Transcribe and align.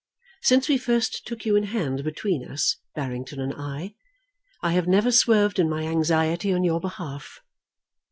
Since 0.41 0.67
we 0.67 0.79
first 0.79 1.27
took 1.27 1.45
you 1.45 1.55
in 1.55 1.65
hand 1.65 2.03
between 2.03 2.43
us, 2.49 2.75
Barrington 2.95 3.39
and 3.39 3.53
I, 3.55 3.93
I 4.63 4.71
have 4.71 4.87
never 4.87 5.11
swerved 5.11 5.59
in 5.59 5.69
my 5.69 5.83
anxiety 5.83 6.51
on 6.51 6.63
your 6.63 6.79
behalf. 6.81 7.39